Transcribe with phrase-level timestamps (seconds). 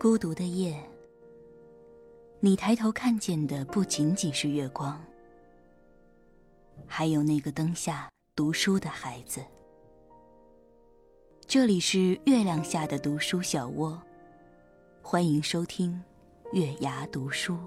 [0.00, 0.74] 孤独的夜，
[2.40, 4.98] 你抬头看见的不仅仅是月光，
[6.86, 9.42] 还有那个灯下读书的孩子。
[11.46, 14.00] 这里是月亮下的读书小窝，
[15.02, 16.02] 欢迎收听
[16.54, 17.58] 月牙读书。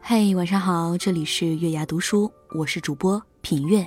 [0.00, 3.86] 嘿，晚上好，这里是月牙读书，我是主播品月。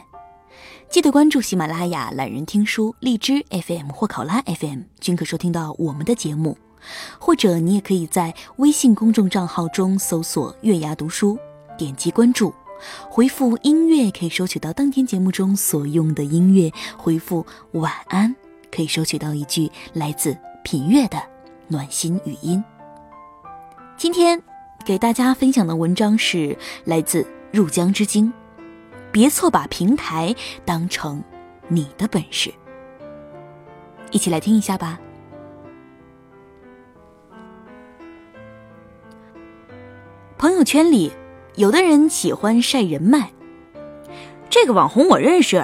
[0.90, 6.58] 记得关注喜马拉雅懒人听书、荔枝 FM 或考拉 FM，均可收听到我们的节目。
[7.20, 11.38] 或者你也可以在微信公众账号中搜索“月牙读书”，
[11.78, 12.54] 点击关注，
[13.10, 18.34] 回复“音乐”可以收取到当天节目中所用的音乐；回复“晚安”
[18.72, 21.22] 可以收取到一句来自品月的
[21.68, 22.64] 暖心语音。
[23.98, 24.42] 今天。
[24.86, 28.34] 给大家分享的文章是来自入江之鲸，
[29.14, 30.36] 别错把平台
[30.66, 31.24] 当成
[31.68, 32.52] 你的本事。
[34.10, 35.00] 一起来听一下吧。
[40.38, 41.12] 朋友圈里，
[41.56, 43.30] 有的人喜欢晒人脉，
[44.50, 45.64] 这个网红我认识，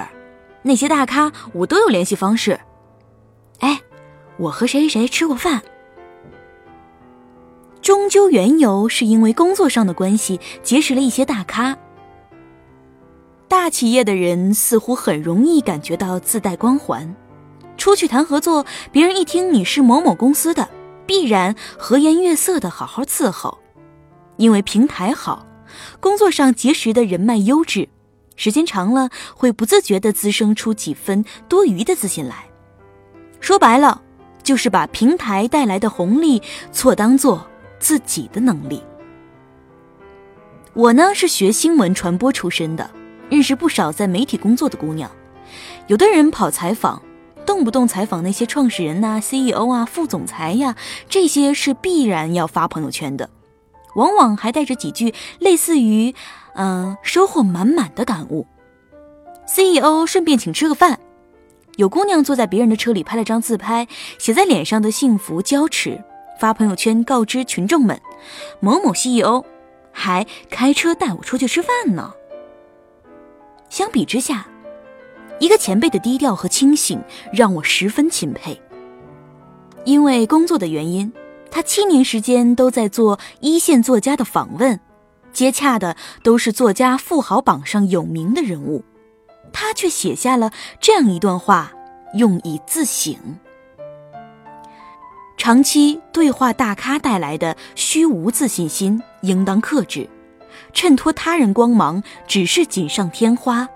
[0.62, 2.58] 那些大咖我都有联系方式。
[3.58, 3.80] 哎，
[4.38, 5.60] 我和谁谁谁吃过饭。
[7.82, 11.76] 终究缘由是因为工作上的关系结识了一些大咖。
[13.50, 17.16] 大企业的人似乎很容易感觉到自带光环，
[17.76, 20.68] 出去谈合作，别人一听你是某某公司的，
[21.04, 23.58] 必然和颜悦色的好好伺候，
[24.36, 25.44] 因为平台好，
[25.98, 27.88] 工作上结识的人脉优质，
[28.36, 32.44] 时间长了会不自觉的滋生出几分多余的自信来。
[33.40, 34.00] 说白了，
[34.44, 36.40] 就是把平台带来的红利
[36.70, 37.44] 错当做。
[37.80, 38.82] 自己的能力。
[40.74, 42.90] 我呢是学新闻传播出身的，
[43.30, 45.10] 认识不少在媒体工作的姑娘。
[45.86, 47.00] 有的人跑采访，
[47.46, 50.76] 动不动采访那些创始人呐、CEO 啊、副总裁呀，
[51.08, 53.30] 这些是必然要发朋友圈的，
[53.94, 56.14] 往往还带着几句类似于
[56.54, 58.46] “嗯，收获满满的感悟”。
[59.46, 61.00] CEO 顺便请吃个饭，
[61.76, 63.88] 有姑娘坐在别人的车里拍了张自拍，
[64.18, 66.02] 写在脸上的幸福交耻。
[66.38, 68.00] 发朋友圈告知群众们，
[68.60, 69.44] 某某 CEO
[69.92, 72.14] 还开车带我出去吃饭呢。
[73.80, 74.46] 相比之下，
[75.38, 77.02] 一个前辈的低调和清醒
[77.32, 78.60] 让我十分钦佩。
[79.86, 81.10] 因为工作的原因，
[81.50, 84.78] 他七年时间都在做一线作家的访问，
[85.32, 88.84] 接洽的都是作家富豪榜上有名的人物，
[89.50, 91.72] 他却写下了这样一段话，
[92.12, 93.16] 用以自省。
[95.38, 100.06] 长期对话大咖带来的虚无自信心，应当克制。
[100.72, 103.68] 衬托他人光芒只是锦上添花，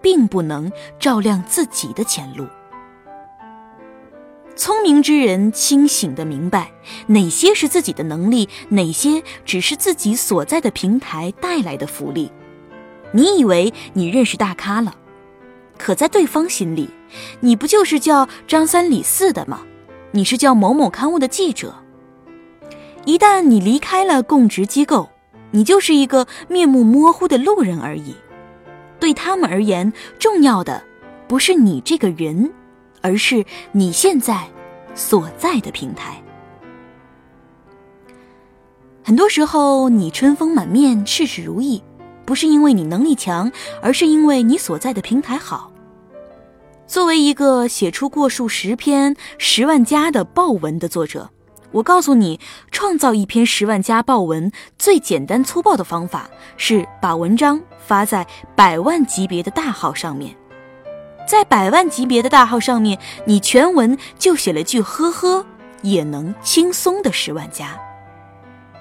[0.00, 2.46] 并不能照亮自己的前路。
[4.56, 6.70] 聪明之人清醒的明白
[7.08, 12.30] 哪些是自己的能力，哪些只是自己所在的平台带来的福利。
[13.10, 14.94] 你以为你认识大咖了，
[15.76, 16.88] 可在对方心里，
[17.40, 19.62] 你不就是叫张三李四的吗？
[20.12, 21.74] 你是叫某某刊物的记者，
[23.04, 25.10] 一旦你离开了供职机构，
[25.54, 28.12] 你就是一个面目模糊的路人而已。
[28.98, 30.82] 对他们而言，重要的
[31.28, 32.52] 不是你这个人，
[33.00, 34.42] 而是你现在
[34.96, 36.20] 所在的平台。
[39.04, 41.80] 很多时候，你春风满面、事事如意，
[42.24, 45.70] 不是因为你能力强，而是因为你所在的平台好。
[46.88, 51.30] 作为一个写出过数十篇十万加的爆文的作者，
[51.74, 52.38] 我告诉你，
[52.70, 58.24] 创造一篇十万加爆文最简单粗暴的方法是把文章发在
[58.54, 60.36] 百万级别的大号上面。
[61.26, 62.96] 在百万级别的大号上面，
[63.26, 65.44] 你全文就写了句“呵呵”，
[65.82, 67.76] 也能轻松的十万加。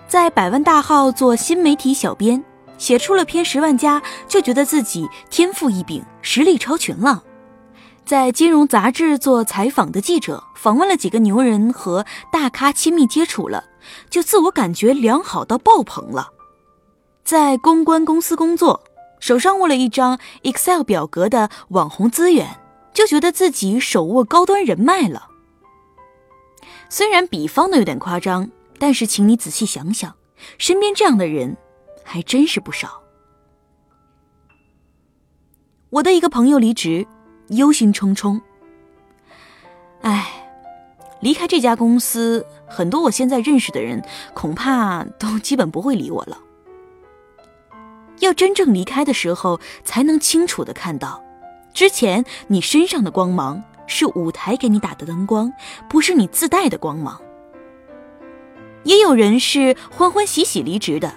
[0.07, 2.43] 在百万大号做新媒体小编，
[2.77, 7.23] 写出了篇十万加，就觉得自己天赋异禀，实力超群了。
[8.05, 13.63] 在金融杂志做采访的记者，访问了几个牛人和大咖亲密接触了，
[14.09, 16.29] 就自我感觉良好到爆棚了。
[17.23, 18.83] 在公关公司工作，
[19.21, 22.59] 手上握了一张 Excel 表格的网红资源，
[22.93, 25.29] 就觉得自己手握高端人脉了。
[26.89, 30.13] 虽然比方的有点夸张，但是请你仔细想想，
[30.57, 31.55] 身边这样的人
[32.03, 33.01] 还真是不少。
[35.89, 37.07] 我的一个朋友离职。
[37.55, 38.41] 忧心忡忡。
[40.01, 40.49] 哎，
[41.21, 44.03] 离开这家公司，很多我现在认识的人
[44.33, 46.37] 恐怕都基本不会理我了。
[48.19, 51.23] 要真正离开的时候，才能清楚的看到，
[51.73, 55.51] 之前你身上的光芒是舞台给你打的灯光，
[55.89, 57.21] 不是你自带的光芒。
[58.83, 61.13] 也有人是欢欢喜喜离职的，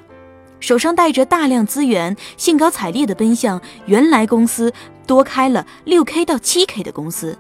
[0.61, 4.73] 手上带着大量资源，兴高采烈的奔向原来公司
[5.07, 7.39] 多开了六 K 到七 K 的公司，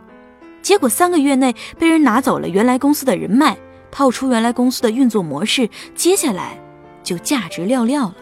[0.62, 3.56] 结果三个月内被人拿走了原来公司的人脉，
[3.90, 6.58] 套出原来公司的运作模式，接下来
[7.02, 8.14] 就价值寥寥了。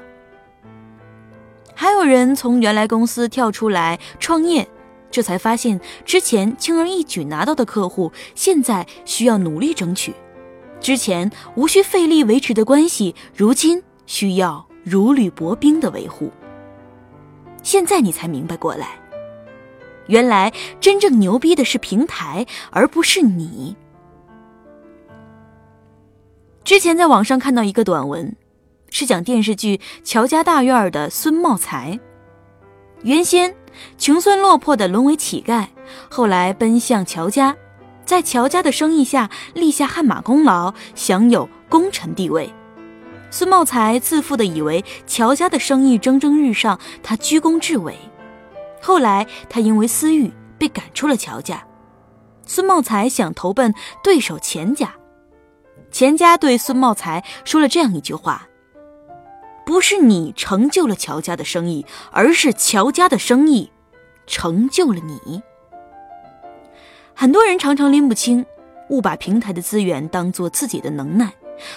[1.75, 4.69] 还有人从原来公司跳出来创业，
[5.11, 10.15] 这才发现之前轻而易举拿到的客户，现在需要努力争取。
[10.81, 16.31] 之前无需费力维持的关系，如今需要如履薄冰的维护。
[17.63, 18.91] 现在你才明白过来，
[20.07, 23.75] 原来真正牛逼的是平台，而不是你。
[26.63, 28.37] 之前在网上看到一个短文，
[28.91, 31.99] 是讲电视剧《乔家大院》的孙茂才。
[33.03, 33.55] 原先
[33.99, 35.67] 穷酸落魄的沦为乞丐，
[36.11, 37.57] 后来奔向乔家。
[38.07, 42.53] 在乔家的生意下立下汗马功劳，享有功臣地位。
[43.35, 47.99] 孙茂才自负的以为乔家的生意蒸蒸日上，他居功至伟。
[48.81, 51.67] 后来他因为私欲被赶出了乔家，
[52.47, 54.95] 孙茂才想投奔对手钱家。
[55.91, 58.47] 钱家对孙茂才说了这样一句话
[59.67, 63.73] ：“不是你成就了乔家的生意，而是乔家的生意
[64.29, 65.43] 成就了你。”
[67.17, 68.47] 很多人常常拎不清，
[68.91, 71.33] 误把平台的资源当做自己的能耐，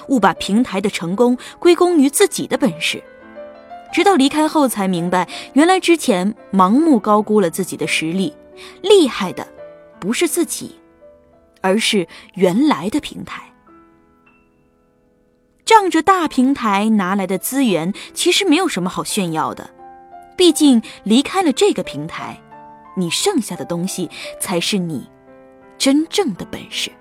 [0.08, 3.04] 误把平台的成功归功于自己的本事，
[3.94, 8.36] 直到离开后才明白，原来之前盲目高估了自己的实力。
[8.82, 9.48] 厉害的
[10.00, 10.80] 不是自己，
[11.62, 13.44] 而是原来的平台。
[15.64, 19.70] 仗着大平台拿来的资源，其实没有什么好炫耀的，
[20.36, 22.42] 毕竟离开了这个平台，
[22.96, 24.10] 你剩下的东西
[24.40, 25.08] 才是你。
[25.78, 26.92] 真正的本事。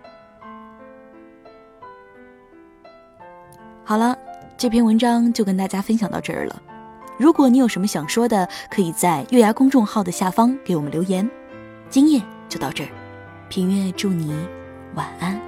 [3.89, 4.19] 好了，
[4.59, 6.61] 这篇文章就跟大家分享到这儿了。
[7.17, 11.31] 如果你有什么想说的，可以在月牙公众号的下方给我们留言。
[11.89, 12.91] 今夜就到这儿，
[13.49, 14.35] 平月祝你
[14.97, 15.41] 晚安。